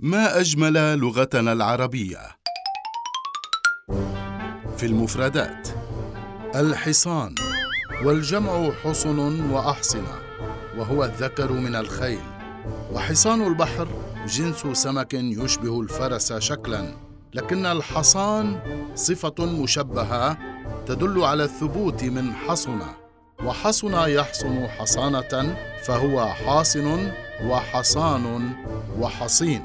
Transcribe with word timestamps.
ما 0.00 0.40
أجمل 0.40 0.98
لغتنا 0.98 1.52
العربية؟ 1.52 2.18
في 4.76 4.86
المفردات 4.86 5.68
الحصان 6.54 7.34
والجمع 8.04 8.70
حصن 8.84 9.50
وأحصنة 9.50 10.14
وهو 10.78 11.04
الذكر 11.04 11.52
من 11.52 11.76
الخيل. 11.76 12.20
وحصان 12.92 13.46
البحر 13.46 13.88
جنس 14.28 14.66
سمك 14.72 15.14
يشبه 15.14 15.80
الفرس 15.80 16.32
شكلا 16.32 16.94
لكن 17.34 17.66
الحصان 17.66 18.58
صفة 18.94 19.34
مشبهة 19.46 20.38
تدل 20.86 21.24
على 21.24 21.44
الثبوت 21.44 22.04
من 22.04 22.32
حصن 22.34 22.80
وحصن 23.44 23.94
يحصن 24.08 24.66
حصانة 24.68 25.56
فهو 25.84 26.26
حاصن 26.26 27.12
وحصان 27.44 28.52
وحصين. 29.00 29.62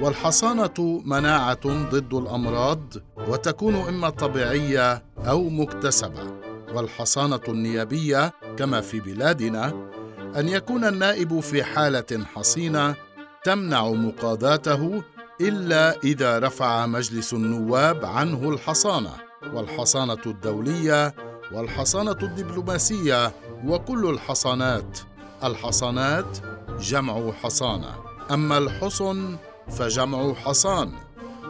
والحصانة 0.00 1.02
مناعة 1.04 1.88
ضد 1.90 2.14
الأمراض 2.14 2.80
وتكون 3.28 3.74
إما 3.74 4.10
طبيعية 4.10 5.02
أو 5.18 5.48
مكتسبة. 5.48 6.32
والحصانة 6.74 7.40
النيابية 7.48 8.32
كما 8.56 8.80
في 8.80 9.00
بلادنا 9.00 9.88
أن 10.36 10.48
يكون 10.48 10.84
النائب 10.84 11.40
في 11.40 11.64
حالة 11.64 12.24
حصينة 12.34 12.94
تمنع 13.44 13.88
مقاضاته 13.88 15.02
إلا 15.40 15.96
إذا 16.04 16.38
رفع 16.38 16.86
مجلس 16.86 17.32
النواب 17.32 18.04
عنه 18.04 18.48
الحصانة. 18.48 19.12
والحصانة 19.52 20.18
الدولية 20.26 21.14
والحصانة 21.52 22.18
الدبلوماسية 22.22 23.32
وكل 23.66 24.10
الحصانات. 24.10 24.98
الحصانات 25.44 26.38
جمع 26.80 27.32
حصانة. 27.32 27.94
أما 28.30 28.58
الحصن 28.58 29.36
فجمع 29.70 30.34
حصان 30.34 30.92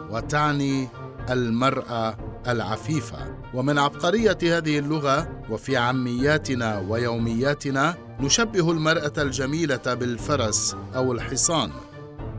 وتعني 0.09 0.87
المرأة 1.29 2.17
العفيفة. 2.47 3.35
ومن 3.53 3.79
عبقرية 3.79 4.37
هذه 4.43 4.79
اللغة 4.79 5.29
وفي 5.49 5.77
عمياتنا 5.77 6.79
ويومياتنا 6.89 7.95
نشبه 8.19 8.71
المرأة 8.71 9.13
الجميلة 9.17 9.93
بالفرس 9.93 10.75
أو 10.95 11.11
الحصان. 11.13 11.71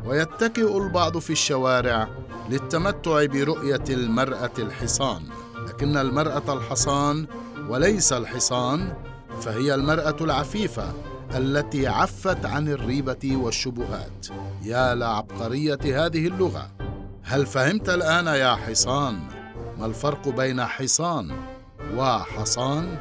ويتكئ 0.05 0.77
البعض 0.77 1.19
في 1.19 1.31
الشوارع 1.31 2.09
للتمتع 2.51 3.25
برؤية 3.25 3.85
المرأة 3.91 4.53
الحصان. 4.59 5.23
لكن 5.69 5.97
المرأة 5.97 6.53
الحصان 6.53 7.27
وليس 7.69 8.13
الحصان 8.13 8.93
فهي 9.41 9.75
المرأة 9.75 10.17
العفيفة. 10.21 10.93
التي 11.35 11.87
عفت 11.87 12.47
عن 12.47 12.69
الريبة 12.69 13.37
والشبهات. 13.37 14.27
يا 14.63 14.95
لعبقرية 14.95 15.79
هذه 15.85 16.27
اللغة. 16.27 16.71
هل 17.23 17.47
فهمت 17.47 17.89
الآن 17.89 18.27
يا 18.27 18.55
حصان؟ 18.55 19.21
ما 19.79 19.87
الفرق 19.87 20.29
بين 20.29 20.65
حصان 20.65 21.31
وحصان؟ 21.97 22.99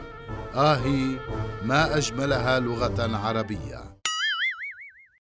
اهي 0.55 1.19
ما 1.63 1.97
أجملها 1.97 2.59
لغة 2.59 3.17
عربية. 3.17 3.94